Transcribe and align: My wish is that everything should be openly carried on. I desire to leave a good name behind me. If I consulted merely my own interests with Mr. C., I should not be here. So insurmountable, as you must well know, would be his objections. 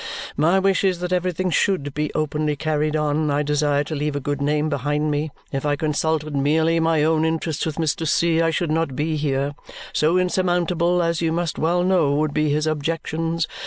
My 0.35 0.57
wish 0.57 0.83
is 0.83 0.97
that 1.01 1.13
everything 1.13 1.51
should 1.51 1.93
be 1.93 2.11
openly 2.15 2.55
carried 2.55 2.95
on. 2.95 3.29
I 3.29 3.43
desire 3.43 3.83
to 3.83 3.93
leave 3.93 4.15
a 4.15 4.19
good 4.19 4.41
name 4.41 4.67
behind 4.67 5.11
me. 5.11 5.29
If 5.51 5.63
I 5.63 5.75
consulted 5.75 6.35
merely 6.35 6.79
my 6.79 7.03
own 7.03 7.23
interests 7.23 7.67
with 7.67 7.75
Mr. 7.75 8.07
C., 8.07 8.41
I 8.41 8.49
should 8.49 8.71
not 8.71 8.95
be 8.95 9.15
here. 9.15 9.53
So 9.93 10.17
insurmountable, 10.17 11.03
as 11.03 11.21
you 11.21 11.31
must 11.31 11.59
well 11.59 11.83
know, 11.83 12.15
would 12.15 12.33
be 12.33 12.49
his 12.49 12.65
objections. 12.65 13.47